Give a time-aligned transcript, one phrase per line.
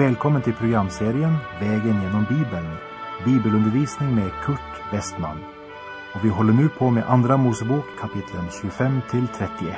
[0.00, 2.76] Välkommen till programserien Vägen genom Bibeln.
[3.24, 5.38] Bibelundervisning med Kurt Westman.
[6.14, 9.76] Och vi håller nu på med Andra Mosebok kapitlen 25 till 31.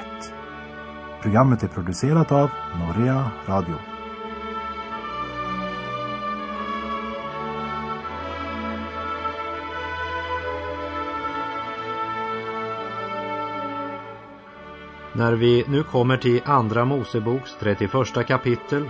[1.22, 3.74] Programmet är producerat av Norea Radio.
[15.12, 18.86] När vi nu kommer till Andra Moseboks 31 kapitel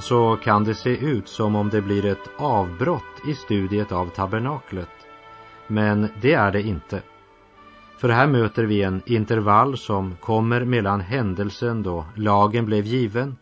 [0.00, 4.88] så kan det se ut som om det blir ett avbrott i studiet av tabernaklet.
[5.66, 7.02] Men det är det inte.
[7.98, 13.36] För här möter vi en intervall som kommer mellan händelsen då lagen blev given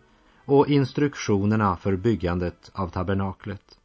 [0.45, 3.79] och instruktionerna för byggandet av tabernaklet.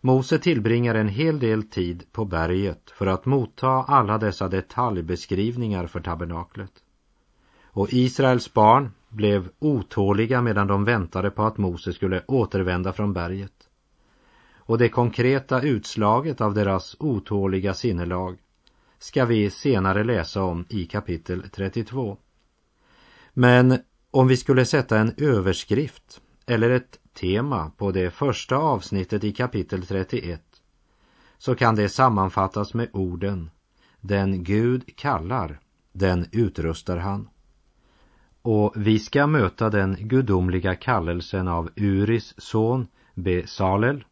[0.00, 6.00] Mose tillbringar en hel del tid på berget för att motta alla dessa detaljbeskrivningar för
[6.00, 6.72] tabernaklet.
[7.64, 13.68] Och Israels barn blev otåliga medan de väntade på att Mose skulle återvända från berget.
[14.56, 18.38] Och det konkreta utslaget av deras otåliga sinnelag
[18.98, 22.16] ska vi senare läsa om i kapitel 32.
[23.32, 23.78] Men
[24.10, 29.86] om vi skulle sätta en överskrift eller ett tema på det första avsnittet i kapitel
[29.86, 30.42] 31
[31.38, 33.50] så kan det sammanfattas med orden
[34.00, 35.60] Den Gud kallar,
[35.92, 37.28] den utrustar han.
[38.42, 44.04] Och vi ska möta den gudomliga kallelsen av Uris son Besalel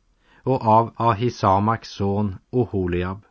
[0.43, 3.23] och av Ahisamaks son Oholiab.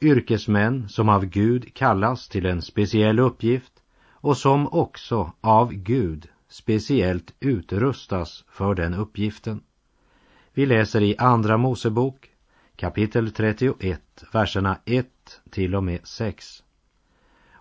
[0.00, 3.72] Yrkesmän som av Gud kallas till en speciell uppgift
[4.10, 9.60] och som också av Gud speciellt utrustas för den uppgiften.
[10.54, 12.30] Vi läser i Andra Mosebok
[12.76, 15.06] kapitel 31, verserna 1
[15.50, 16.63] till och med 6.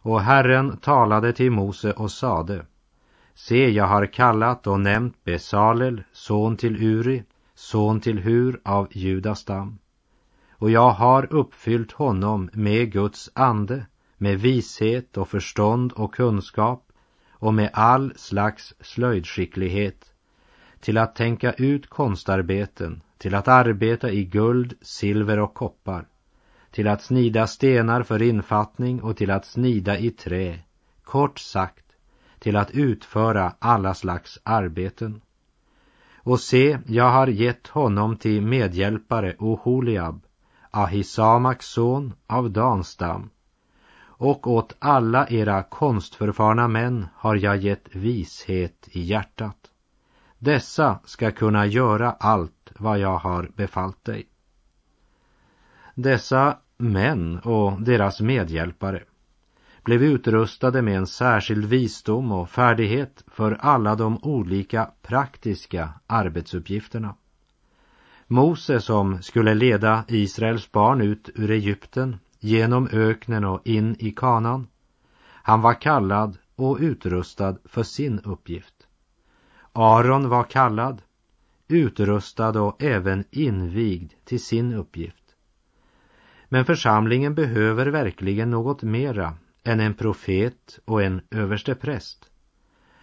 [0.06, 2.66] Och Herren talade till Mose och sade
[3.34, 7.24] Se, jag har kallat och nämnt Besalel, son till Uri,
[7.56, 9.80] son till Hur av Judas stam.
[10.52, 13.86] Och jag har uppfyllt honom med Guds ande,
[14.18, 16.91] med vishet och förstånd och kunskap
[17.30, 20.14] och med all slags slöjdskicklighet,
[20.80, 26.08] till att tänka ut konstarbeten, till att arbeta i guld, silver och koppar,
[26.73, 30.59] till att snida stenar för infattning och till att snida i trä,
[31.03, 31.85] kort sagt,
[32.39, 35.22] till att utföra alla slags arbeten.
[36.17, 40.22] Och se, jag har gett honom till medhjälpare Oholiab,
[40.72, 43.29] Ahisamaks son av Danstam,
[44.03, 49.57] och åt alla era konstförfarna män har jag gett vishet i hjärtat.
[50.40, 54.28] Dessa ska kunna göra allt vad jag har befallt dig.
[55.95, 59.04] Dessa män och deras medhjälpare
[59.84, 67.16] blev utrustade med en särskild visdom och färdighet för alla de olika praktiska arbetsuppgifterna.
[68.28, 74.68] Mose som skulle leda Israels barn ut ur Egypten genom öknen och in i kanan.
[75.24, 78.88] Han var kallad och utrustad för sin uppgift.
[79.74, 81.02] Aron var kallad,
[81.68, 85.22] utrustad och även invigd till sin uppgift.
[86.53, 89.34] Men församlingen behöver verkligen något mera
[89.64, 92.30] än en profet och en överstepräst.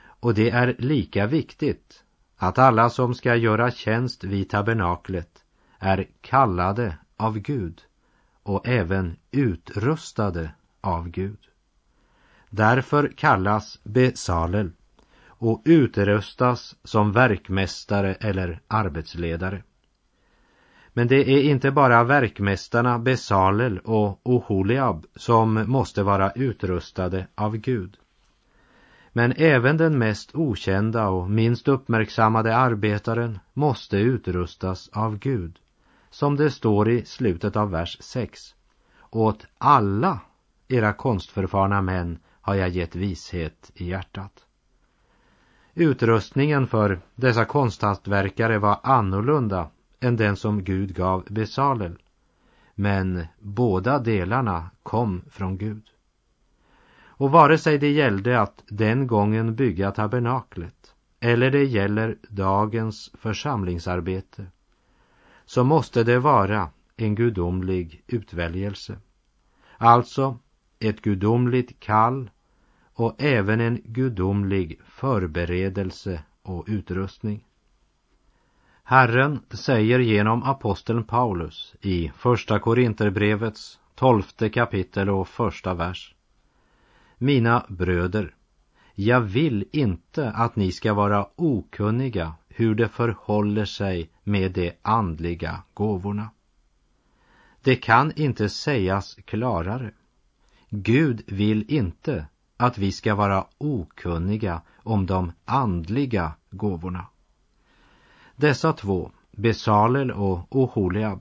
[0.02, 2.04] Och det är lika viktigt
[2.36, 5.44] att alla som ska göra tjänst vid tabernaklet
[5.78, 7.80] är kallade av Gud
[8.42, 10.50] och även utrustade
[10.80, 11.40] av Gud.
[12.50, 14.70] Därför kallas Besalel
[15.26, 19.62] och utrustas som verkmästare eller arbetsledare.
[20.92, 27.96] Men det är inte bara verkmästarna Besalel och Oholiab som måste vara utrustade av Gud.
[29.12, 35.58] Men även den mest okända och minst uppmärksammade arbetaren måste utrustas av Gud,
[36.10, 38.40] som det står i slutet av vers 6.
[39.10, 40.20] Åt alla
[40.68, 44.44] era konstförfarna män har jag gett vishet i hjärtat.
[45.74, 49.68] Utrustningen för dessa konsthantverkare var annorlunda
[50.00, 51.98] än den som Gud gav Besalel.
[52.74, 55.82] Men båda delarna kom från Gud.
[57.02, 64.46] Och vare sig det gällde att den gången bygga tabernaklet eller det gäller dagens församlingsarbete
[65.44, 68.98] så måste det vara en gudomlig utväljelse.
[69.76, 70.38] Alltså
[70.78, 72.30] ett gudomligt kall
[72.94, 77.44] och även en gudomlig förberedelse och utrustning.
[78.90, 86.14] Herren säger genom aposteln Paulus i Första Korinterbrevets tolfte kapitel och första vers.
[87.18, 88.34] Mina bröder,
[88.94, 95.62] jag vill inte att ni ska vara okunniga hur det förhåller sig med de andliga
[95.74, 96.30] gåvorna.
[97.62, 99.90] Det kan inte sägas klarare.
[100.68, 102.26] Gud vill inte
[102.56, 107.06] att vi ska vara okunniga om de andliga gåvorna.
[108.40, 111.20] Dessa två, Besalel och Oholiab,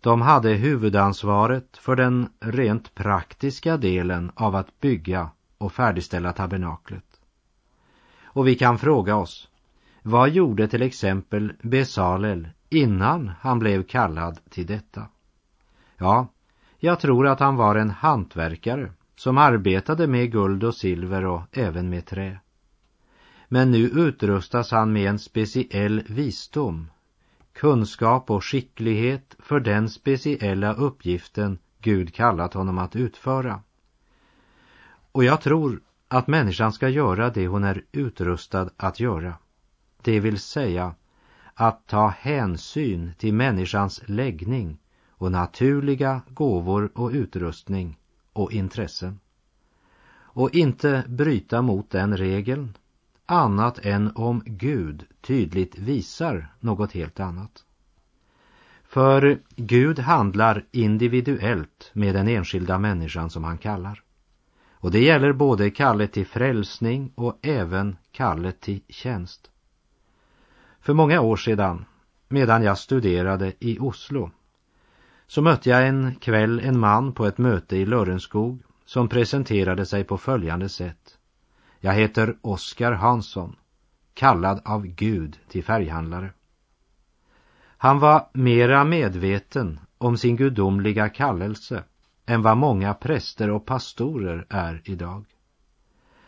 [0.00, 7.04] de hade huvudansvaret för den rent praktiska delen av att bygga och färdigställa tabernaklet.
[8.22, 9.48] Och vi kan fråga oss,
[10.02, 15.06] vad gjorde till exempel Besalel innan han blev kallad till detta?
[15.96, 16.28] Ja,
[16.78, 21.90] jag tror att han var en hantverkare som arbetade med guld och silver och även
[21.90, 22.38] med trä.
[23.48, 26.90] Men nu utrustas han med en speciell visdom,
[27.52, 33.62] kunskap och skicklighet för den speciella uppgiften Gud kallat honom att utföra.
[35.12, 39.34] Och jag tror att människan ska göra det hon är utrustad att göra.
[40.02, 40.94] Det vill säga
[41.54, 44.78] att ta hänsyn till människans läggning
[45.10, 47.98] och naturliga gåvor och utrustning
[48.32, 49.20] och intressen.
[50.16, 52.76] Och inte bryta mot den regeln
[53.26, 57.64] annat än om Gud tydligt visar något helt annat.
[58.84, 64.02] För Gud handlar individuellt med den enskilda människan som han kallar.
[64.72, 69.50] Och det gäller både kallet till frälsning och även kallet till tjänst.
[70.80, 71.84] För många år sedan,
[72.28, 74.30] medan jag studerade i Oslo,
[75.26, 80.04] så mötte jag en kväll en man på ett möte i Lörenskog som presenterade sig
[80.04, 81.13] på följande sätt.
[81.84, 83.56] Jag heter Oskar Hansson,
[84.14, 86.32] kallad av Gud till färghandlare.
[87.56, 91.84] Han var mera medveten om sin gudomliga kallelse
[92.26, 95.24] än vad många präster och pastorer är idag.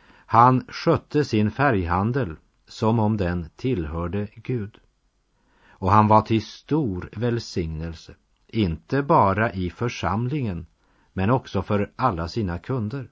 [0.09, 2.37] Han skötte sin färghandel
[2.67, 4.79] som om den tillhörde Gud.
[5.69, 8.15] Och han var till stor välsignelse,
[8.47, 10.67] inte bara i församlingen,
[11.13, 13.11] men också för alla sina kunder.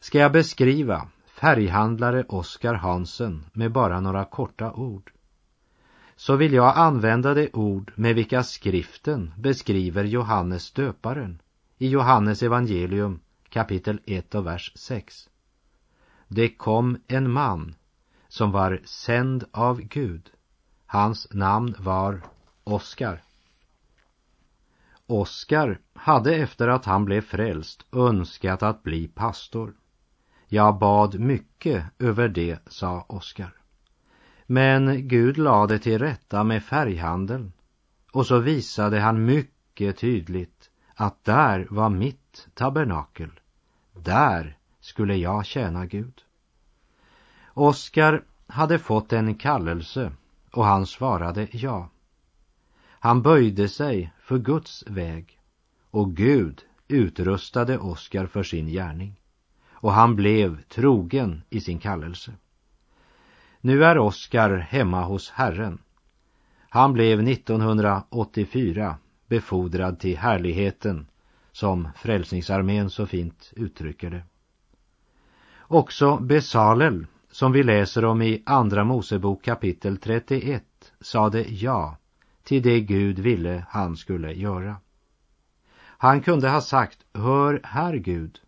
[0.00, 5.12] Ska jag beskriva färghandlare Oskar Hansen med bara några korta ord
[6.16, 11.42] så vill jag använda det ord med vilka skriften beskriver Johannes döparen
[11.78, 15.28] i Johannes evangelium kapitel 1 och vers 6.
[16.28, 17.74] Det kom en man
[18.28, 20.30] som var sänd av Gud.
[20.86, 22.20] Hans namn var
[22.64, 23.22] Oskar.
[25.06, 29.74] Oskar hade efter att han blev frälst önskat att bli pastor.
[30.50, 33.52] Jag bad mycket över det, sa Oskar.
[34.46, 37.52] Men Gud lade till rätta med färghandeln
[38.12, 43.30] och så visade han mycket tydligt att där var mitt tabernakel.
[43.92, 46.22] Där skulle jag tjäna Gud.
[47.46, 50.12] Oskar hade fått en kallelse
[50.52, 51.88] och han svarade ja.
[52.88, 55.40] Han böjde sig för Guds väg
[55.90, 59.20] och Gud utrustade Oskar för sin gärning
[59.80, 62.32] och han blev trogen i sin kallelse.
[63.60, 65.78] Nu är Oskar hemma hos Herren.
[66.68, 68.96] Han blev 1984
[69.26, 71.06] befordrad till härligheten,
[71.52, 74.22] som Frälsningsarmén så fint uttrycker det.
[75.60, 80.64] Också Besalel, som vi läser om i Andra Mosebok kapitel 31,
[81.00, 81.96] sade ja
[82.44, 84.76] till det Gud ville han skulle göra.
[85.80, 88.40] Han kunde ha sagt, hör här Gud,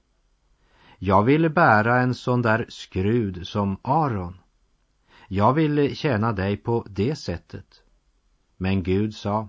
[1.02, 4.40] jag vill bära en sån där skrud som Aron.
[5.28, 7.82] Jag vill tjäna dig på det sättet.
[8.56, 9.48] Men Gud sa,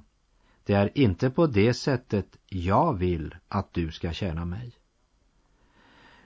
[0.63, 4.74] det är inte på det sättet jag vill att du ska tjäna mig.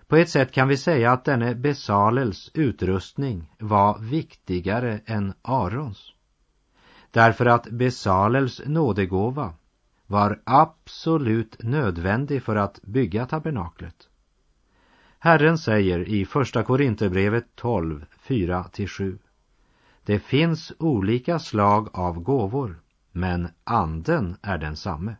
[0.08, 6.14] På ett sätt kan vi säga att denne Besalels utrustning var viktigare än Arons.
[7.12, 9.54] Därför att Besalels nådegåva
[10.08, 14.10] var absolut nödvändig för att bygga tabernaklet.
[15.26, 19.18] Herren säger i Första Korinthierbrevet 12, 4-7.
[20.04, 25.16] Det finns olika slag av gåvor, men anden är densamme.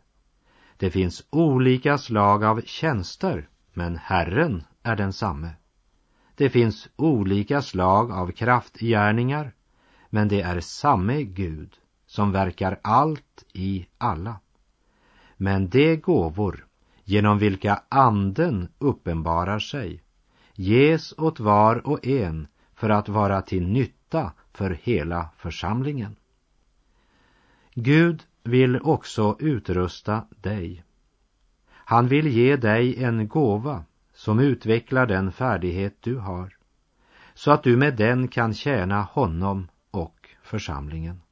[0.76, 5.50] Det finns olika slag av tjänster, men Herren är densamme.
[6.34, 9.52] Det finns olika slag av kraftgärningar,
[10.10, 11.74] men det är samme Gud
[12.06, 14.40] som verkar allt i alla.
[15.36, 16.65] Men de gåvor
[17.08, 20.02] genom vilka anden uppenbarar sig
[20.54, 26.16] ges åt var och en för att vara till nytta för hela församlingen.
[27.74, 30.84] Gud vill också utrusta dig.
[31.68, 33.84] Han vill ge dig en gåva
[34.14, 36.56] som utvecklar den färdighet du har
[37.34, 41.22] så att du med den kan tjäna honom och församlingen.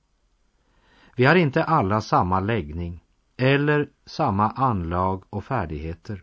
[1.16, 3.03] Vi har inte alla samma läggning
[3.36, 6.22] eller samma anlag och färdigheter.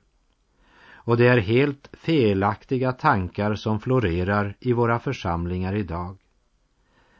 [1.03, 6.17] Och det är helt felaktiga tankar som florerar i våra församlingar idag.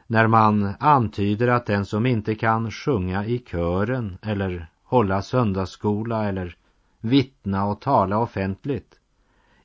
[0.06, 6.56] När man antyder att den som inte kan sjunga i kören eller hålla söndagsskola eller
[7.00, 8.98] vittna och tala offentligt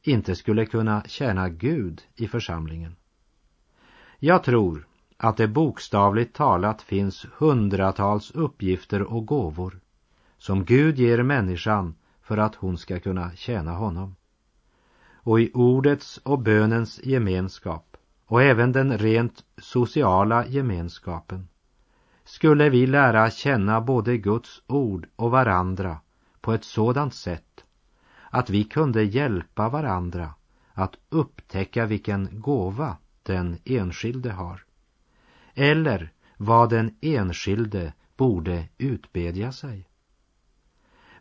[0.04, 2.96] inte skulle kunna tjäna Gud i församlingen.
[4.20, 9.80] Jag tror att det bokstavligt talat finns hundratals uppgifter och gåvor
[10.48, 14.16] som Gud ger människan för att hon ska kunna tjäna honom.
[15.14, 21.48] Och i ordets och bönens gemenskap och även den rent sociala gemenskapen
[22.24, 25.98] skulle vi lära känna både Guds ord och varandra
[26.42, 27.66] på ett sådant sätt
[28.30, 30.34] att vi kunde hjälpa varandra
[30.74, 34.64] att upptäcka vilken gåva den enskilde har.
[35.54, 39.88] Eller vad den enskilde borde utbedja sig.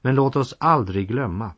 [0.07, 1.51] Men låt oss aldrig glömma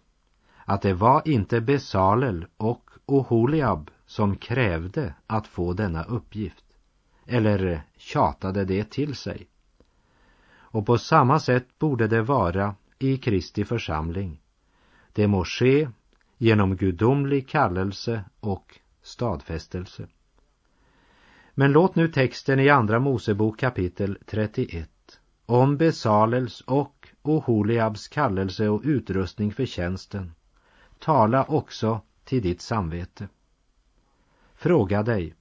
[0.65, 6.65] att det var inte Besalel och Oholiab som krävde att få denna uppgift
[7.27, 9.47] eller tjatade det till sig.
[10.51, 14.41] Och på samma sätt borde det vara i Kristi församling.
[15.13, 15.89] Det må ske
[16.39, 20.07] genom gudomlig kallelse och stadfästelse.
[21.55, 24.91] Men låt nu texten i Andra Mosebok kapitel 31
[25.47, 30.33] om Besalels och och Holiabs kallelse och utrustning för tjänsten
[30.99, 33.29] tala också till ditt samvete.
[34.55, 35.35] Fråga dig,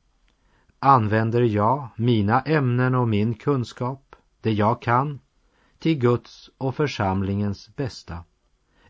[0.80, 5.20] använder jag mina ämnen och min kunskap, det jag kan,
[5.80, 8.24] till Guds och församlingens bästa?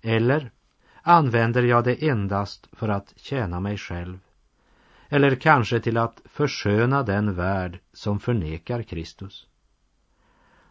[0.01, 0.51] Eller
[1.01, 4.19] använder jag det endast för att tjäna mig själv?
[5.09, 9.47] Eller kanske till att försköna den värld som förnekar Kristus?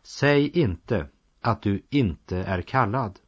[0.02, 1.06] Säg inte
[1.46, 3.18] att du inte är kallad.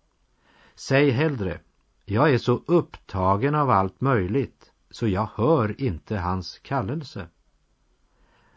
[0.75, 1.61] Säg hellre,
[2.05, 7.27] jag är så upptagen av allt möjligt så jag hör inte hans kallelse.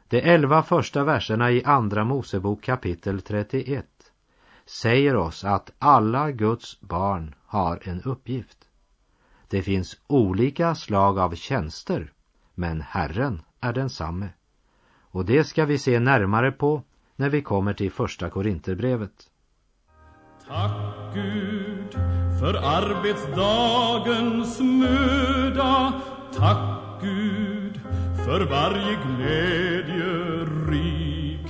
[0.08, 3.86] De elva första verserna i Andra Mosebok kapitel 31
[4.66, 8.70] säger oss att alla Guds barn har en uppgift.
[9.48, 12.14] Det finns olika slag av tjänster,
[12.54, 14.30] men Herren är densamme.
[15.02, 16.84] Och det ska vi se närmare på
[17.16, 19.31] när vi kommer till första Korinterbrevet.
[20.52, 21.96] Tack Gud
[22.40, 25.94] för arbetsdagens möda.
[26.38, 27.80] Tack Gud
[28.26, 31.48] för varje glädje rik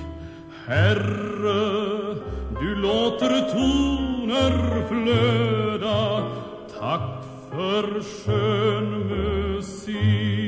[0.66, 2.16] Herre,
[2.60, 6.24] du låter toner flöda.
[6.80, 10.41] Tack för skön musik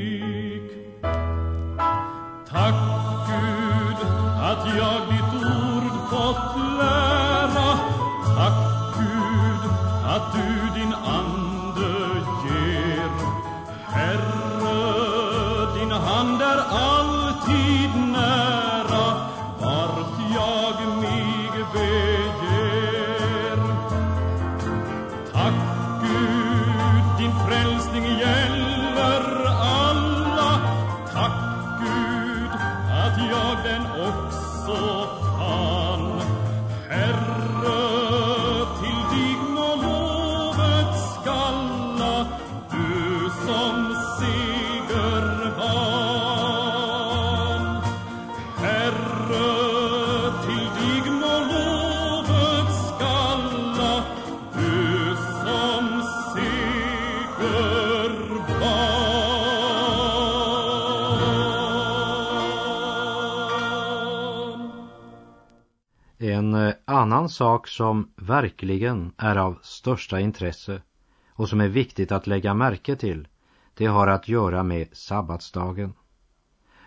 [67.04, 70.82] annan sak som verkligen är av största intresse
[71.30, 73.28] och som är viktigt att lägga märke till,
[73.74, 75.94] det har att göra med sabbatsdagen.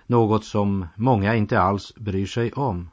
[0.07, 2.91] Något som många inte alls bryr sig om.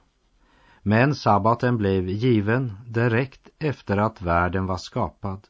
[0.82, 5.48] Men sabbaten blev given direkt efter att världen var skapad.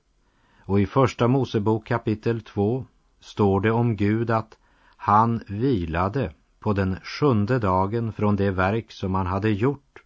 [0.60, 2.86] Och i Första Mosebok kapitel 2
[3.20, 4.58] står det om Gud att
[4.98, 10.03] han vilade på den sjunde dagen från det verk som han hade gjort.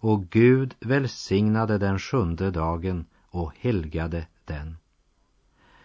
[0.00, 4.76] Och Gud välsignade den sjunde dagen och helgade den.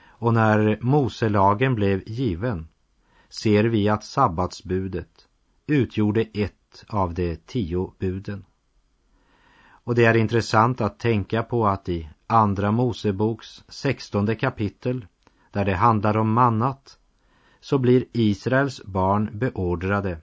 [0.08, 2.68] Och när Moselagen blev given
[3.30, 5.28] ser vi att sabbatsbudet
[5.68, 8.46] utgjorde ett av de tio buden.
[9.68, 15.06] Och det är intressant att tänka på att i Andra Moseboks sextonde kapitel,
[15.52, 16.98] där det handlar om mannat,
[17.60, 20.18] så blir Israels barn beordrade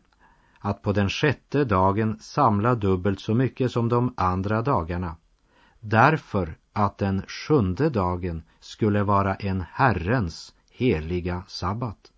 [0.64, 5.16] att på den sjätte dagen samla dubbelt så mycket som de andra dagarna,
[5.80, 12.12] därför att den sjunde dagen skulle vara en Herrens heliga sabbat.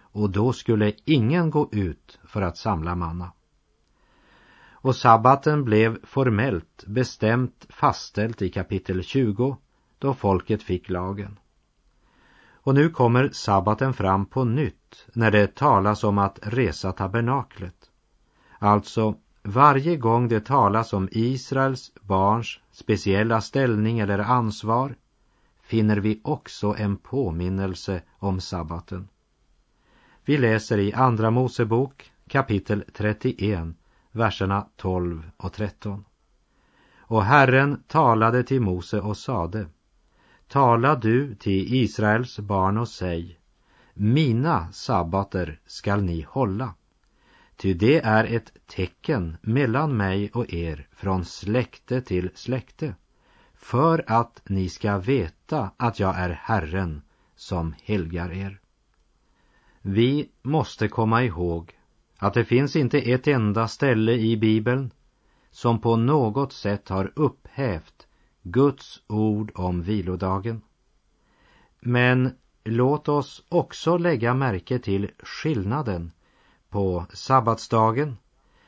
[0.00, 3.32] Och då skulle ingen gå ut för att samla manna.
[4.70, 9.56] Och sabbaten blev formellt bestämt fastställt i kapitel 20
[9.98, 11.38] då folket fick lagen.
[12.52, 14.81] Och nu kommer sabbaten fram på nytt
[15.12, 17.90] när det talas om att resa tabernaklet.
[18.58, 24.94] Alltså, varje gång det talas om Israels barns speciella ställning eller ansvar
[25.62, 29.08] finner vi också en påminnelse om sabbaten.
[30.24, 33.76] Vi läser i Andra Mosebok kapitel 31,
[34.12, 36.04] verserna 12 och 13.
[36.98, 39.66] Och Herren talade till Mose och sade
[40.48, 43.38] Tala du till Israels barn och säg
[43.94, 46.74] mina sabbater skall ni hålla.
[47.56, 52.94] Ty det är ett tecken mellan mig och er från släkte till släkte
[53.54, 57.02] för att ni ska veta att jag är Herren
[57.36, 58.60] som helgar er.
[59.82, 61.72] Vi måste komma ihåg
[62.18, 64.92] att det finns inte ett enda ställe i Bibeln
[65.50, 68.06] som på något sätt har upphävt
[68.42, 70.62] Guds ord om vilodagen.
[71.80, 76.12] Men låt oss också lägga märke till skillnaden
[76.70, 78.16] på sabbatsdagen,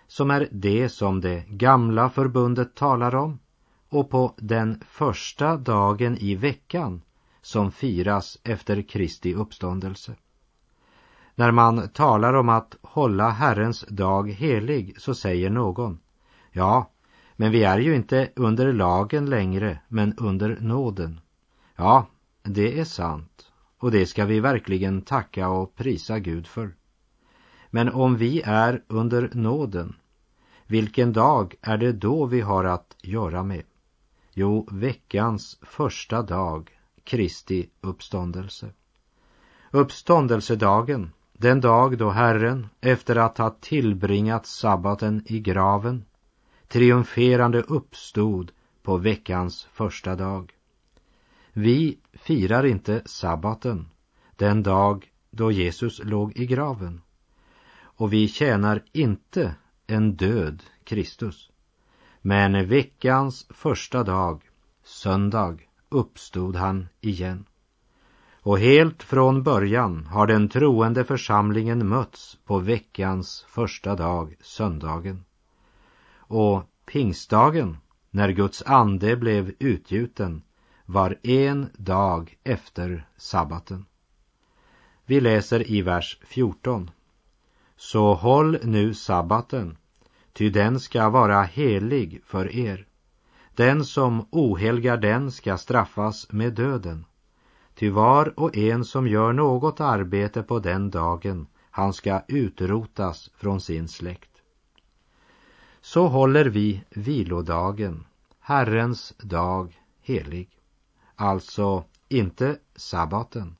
[0.06, 3.38] som är det som det gamla förbundet talar om,
[3.88, 7.02] och på den första dagen i veckan
[7.42, 10.14] som firas efter Kristi uppståndelse.
[11.34, 15.98] När man talar om att hålla Herrens dag helig så säger någon,
[16.52, 16.90] ja,
[17.36, 21.20] men vi är ju inte under lagen längre, men under nåden.
[21.76, 22.06] Ja,
[22.42, 23.52] det är sant,
[23.84, 26.74] och det ska vi verkligen tacka och prisa Gud för.
[27.70, 29.96] Men om vi är under nåden,
[30.66, 33.62] vilken dag är det då vi har att göra med?
[34.32, 36.70] Jo, veckans första dag,
[37.04, 38.70] Kristi uppståndelse.
[39.70, 46.04] Uppståndelsedagen, den dag då Herren, efter att ha tillbringat sabbaten i graven,
[46.68, 50.52] triumferande uppstod på veckans första dag.
[51.56, 53.88] Vi firar inte sabbaten,
[54.36, 57.00] den dag då Jesus låg i graven.
[57.82, 59.54] Och vi tjänar inte
[59.86, 61.50] en död Kristus.
[62.20, 64.42] Men veckans första dag,
[64.84, 67.44] söndag, uppstod han igen.
[68.32, 75.24] Och helt från början har den troende församlingen mötts på veckans första dag, söndagen.
[76.16, 77.76] Och pingstdagen,
[78.10, 80.42] när Guds ande blev utgjuten,
[80.86, 83.86] var en dag efter sabbaten.
[85.06, 86.90] Vi läser i vers 14.
[87.76, 89.76] Så håll nu sabbaten
[90.34, 92.86] ty den ska vara helig för er.
[93.54, 97.04] Den som ohelgar den ska straffas med döden.
[97.74, 103.60] Ty var och en som gör något arbete på den dagen, han ska utrotas från
[103.60, 104.30] sin släkt.
[105.80, 108.04] Så håller vi vilodagen,
[108.40, 110.48] Herrens dag, helig.
[111.16, 113.56] Alltså inte sabbaten,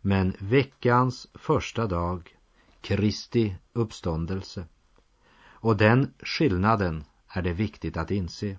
[0.00, 2.36] men veckans första dag,
[2.80, 4.64] Kristi uppståndelse.
[5.42, 8.58] Och den skillnaden är det viktigt att inse.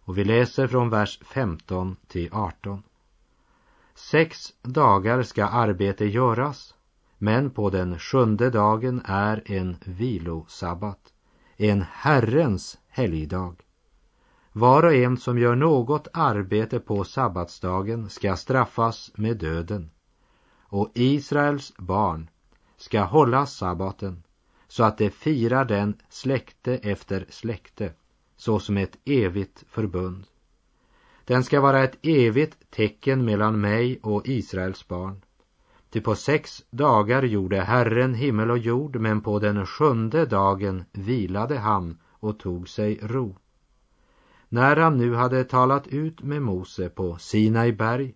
[0.00, 2.82] Och vi läser från vers 15 till 18.
[3.94, 6.74] Sex dagar ska arbete göras,
[7.18, 11.12] men på den sjunde dagen är en vilosabbat,
[11.56, 13.56] en Herrens helgdag.
[14.52, 19.90] Var och en som gör något arbete på sabbatsdagen ska straffas med döden.
[20.60, 22.30] Och Israels barn
[22.76, 24.22] ska hålla sabbaten
[24.68, 27.92] så att de firar den släkte efter släkte
[28.36, 30.26] såsom ett evigt förbund.
[31.24, 35.20] Den ska vara ett evigt tecken mellan mig och Israels barn.
[35.90, 41.58] Ty på sex dagar gjorde Herren himmel och jord, men på den sjunde dagen vilade
[41.58, 43.36] han och tog sig ro.
[44.52, 48.14] När han nu hade talat ut med Mose på Sinai berg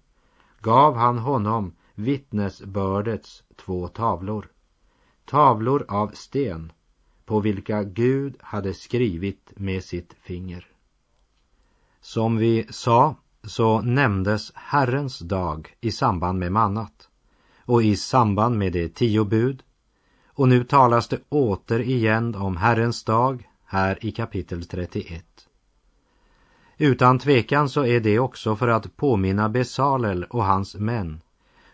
[0.60, 4.48] gav han honom vittnesbördets två tavlor
[5.24, 6.72] tavlor av sten
[7.24, 10.66] på vilka Gud hade skrivit med sitt finger.
[12.00, 17.08] Som vi sa så nämndes Herrens dag i samband med mannat
[17.58, 19.62] och i samband med de tio bud
[20.26, 25.24] och nu talas det återigen om Herrens dag här i kapitel 31.
[26.78, 31.20] Utan tvekan så är det också för att påminna Besalel och hans män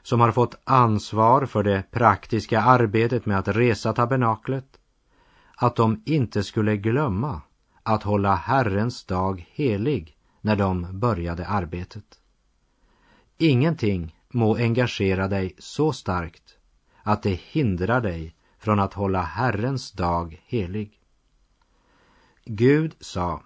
[0.02, 4.80] som har fått ansvar för det praktiska arbetet med att resa tabernaklet
[5.56, 7.40] att de inte skulle glömma
[7.82, 12.04] att hålla Herrens dag helig när de började arbetet.
[13.38, 16.56] Ingenting må engagera dig så starkt
[17.02, 21.00] att det hindrar dig från att hålla Herrens dag helig.
[22.44, 23.42] Gud sa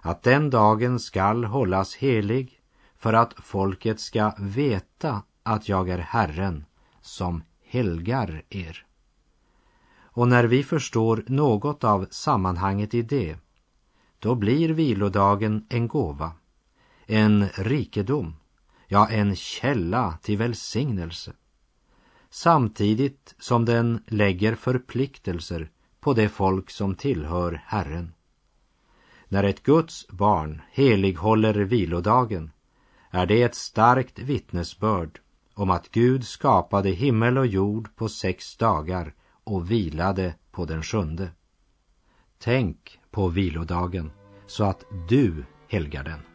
[0.00, 2.60] att den dagen skall hållas helig
[2.96, 6.64] för att folket ska veta att jag är Herren
[7.00, 8.86] som helgar er.
[10.12, 13.36] Och när vi förstår något av sammanhanget i det,
[14.18, 16.32] då blir vilodagen en gåva,
[17.06, 18.36] en rikedom,
[18.86, 21.32] ja, en källa till välsignelse.
[22.30, 28.12] Samtidigt som den lägger förpliktelser på det folk som tillhör Herren.
[29.32, 32.50] När ett Guds barn helighåller vilodagen
[33.10, 35.20] är det ett starkt vittnesbörd
[35.54, 39.14] om att Gud skapade himmel och jord på sex dagar
[39.44, 41.28] och vilade på den sjunde.
[42.38, 44.10] Tänk på vilodagen
[44.46, 46.29] så att du helgar den.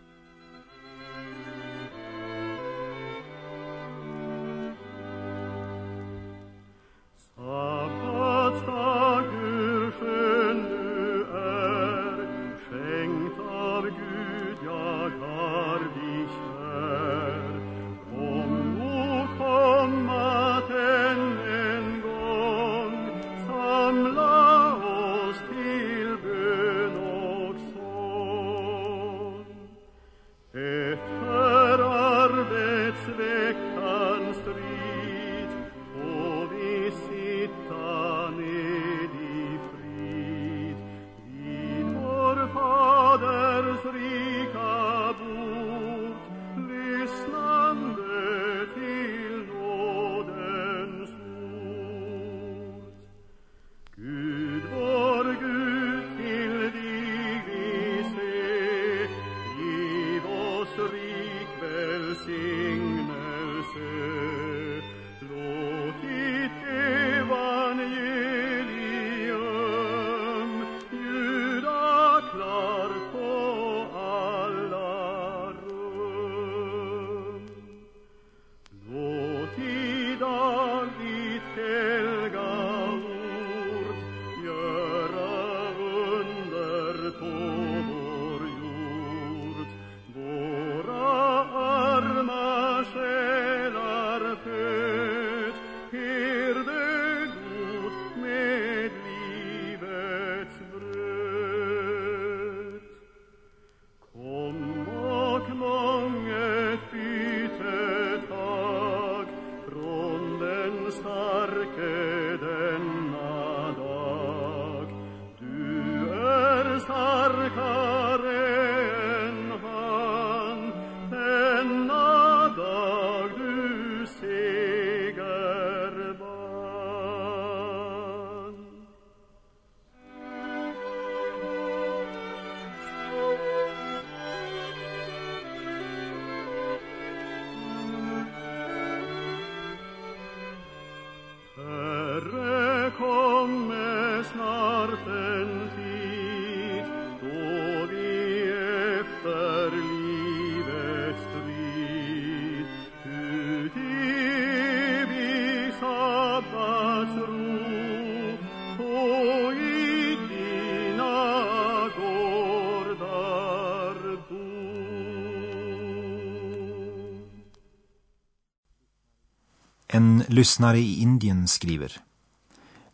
[170.28, 172.02] Lyssnare i Indien skriver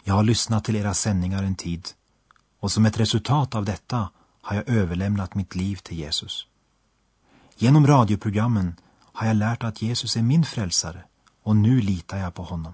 [0.03, 1.87] Jag har lyssnat till era sändningar en tid
[2.59, 4.09] och som ett resultat av detta
[4.41, 6.47] har jag överlämnat mitt liv till Jesus.
[7.55, 8.75] Genom radioprogrammen
[9.13, 11.03] har jag lärt att Jesus är min frälsare
[11.43, 12.73] och nu litar jag på honom.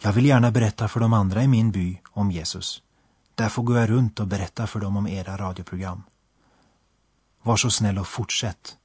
[0.00, 2.82] Jag vill gärna berätta för de andra i min by om Jesus.
[3.34, 6.02] Därför går jag runt och berättar för dem om era radioprogram.
[7.42, 8.76] Var så snäll och fortsätt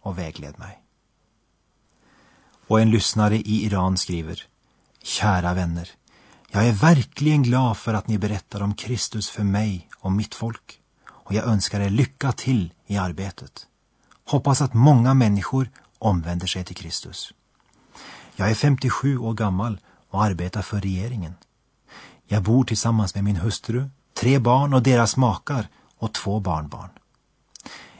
[0.00, 0.82] och vägled mig.
[2.68, 4.42] Och en lyssnare i Iran skriver
[5.02, 5.90] Kära vänner,
[6.50, 10.80] jag är verkligen glad för att ni berättar om Kristus för mig och mitt folk.
[11.08, 13.66] Och jag önskar er lycka till i arbetet.
[14.24, 17.32] Hoppas att många människor omvänder sig till Kristus.
[18.36, 21.34] Jag är 57 år gammal och arbetar för regeringen.
[22.26, 26.90] Jag bor tillsammans med min hustru, tre barn och deras makar och två barnbarn.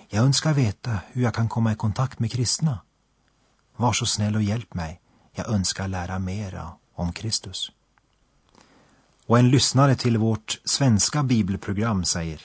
[0.08, 2.78] Jag önskar veta hur jag kan komma i kontakt med kristna.
[3.80, 5.00] Var så snäll och hjälp mig.
[5.34, 7.72] Jag önskar lära mera om Kristus.
[9.26, 12.40] Och en lyssnare till vårt svenska bibelprogram säger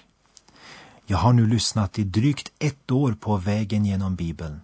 [1.06, 4.62] Jag har nu lyssnat i drygt ett år på vägen genom Bibeln.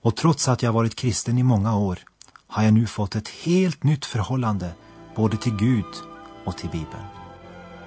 [0.00, 1.98] Och trots att jag varit kristen i många år
[2.46, 4.72] har jag nu fått ett helt nytt förhållande
[5.16, 5.94] både till Gud
[6.44, 7.06] och till Bibeln.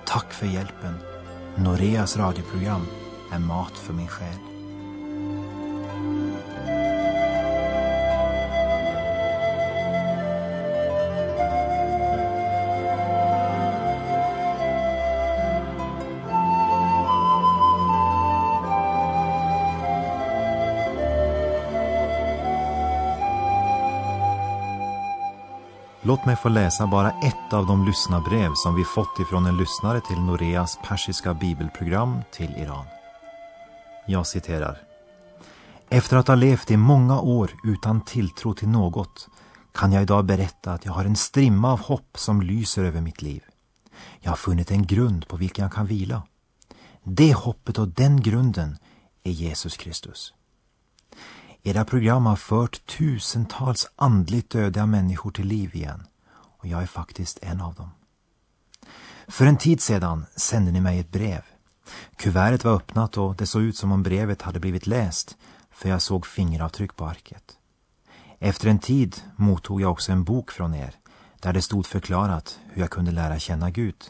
[0.05, 0.95] Tack för hjälpen.
[1.57, 2.85] Noreas radioprogram
[3.31, 4.52] är mat för min själ.
[26.13, 30.01] Låt mig få läsa bara ett av de lyssnarbrev som vi fått ifrån en lyssnare
[30.01, 32.85] till Noreas persiska bibelprogram till Iran.
[34.07, 34.81] Jag citerar.
[35.89, 39.27] Efter att ha levt i många år utan tilltro till något
[39.71, 43.21] kan jag idag berätta att jag har en strimma av hopp som lyser över mitt
[43.21, 43.43] liv.
[44.19, 46.23] Jag har funnit en grund på vilken jag kan vila.
[47.03, 48.77] Det hoppet och den grunden
[49.23, 50.33] är Jesus Kristus.
[51.65, 57.39] Era program har fört tusentals andligt döda människor till liv igen och jag är faktiskt
[57.41, 57.89] en av dem.
[59.27, 61.41] För en tid sedan sände ni mig ett brev.
[62.15, 65.37] Kuvertet var öppnat och det såg ut som om brevet hade blivit läst
[65.71, 67.57] för jag såg fingeravtryck på arket.
[68.39, 70.95] Efter en tid mottog jag också en bok från er
[71.39, 74.03] där det stod förklarat hur jag kunde lära känna Gud.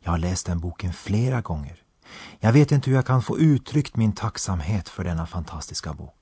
[0.00, 1.82] Jag har läst den boken flera gånger.
[2.40, 6.17] Jag vet inte hur jag kan få uttryckt min tacksamhet för denna fantastiska bok.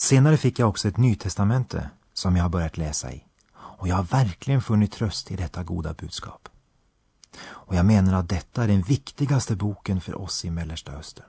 [0.00, 3.24] Senare fick jag också ett nytestamente som jag har börjat läsa i.
[3.54, 6.48] Och jag har verkligen funnit tröst i detta goda budskap.
[7.40, 11.26] Och jag menar att detta är den viktigaste boken för oss i Mellersta Östern.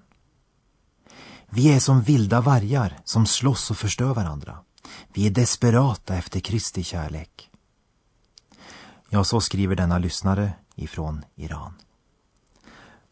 [1.50, 4.58] Vi är som vilda vargar som slåss och förstör varandra.
[5.14, 7.50] Vi är desperata efter Kristi kärlek.
[9.10, 11.74] Ja, så skriver denna lyssnare ifrån Iran.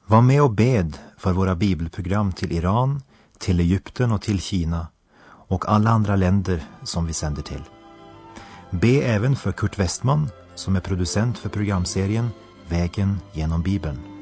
[0.05, 3.03] Var med och bed för våra bibelprogram till Iran,
[3.37, 4.87] till Egypten och till Kina
[5.47, 7.63] och alla andra länder som vi sänder till.
[8.69, 12.29] Be även för Kurt Westman som är producent för programserien
[12.69, 14.16] Vägen genom Bibeln.